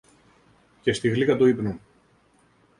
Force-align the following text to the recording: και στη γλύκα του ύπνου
και 0.81 0.93
στη 0.93 1.07
γλύκα 1.09 1.37
του 1.37 1.45
ύπνου 1.45 1.79